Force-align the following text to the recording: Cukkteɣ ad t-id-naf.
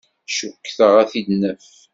Cukkteɣ 0.37 0.93
ad 1.01 1.07
t-id-naf. 1.11 1.67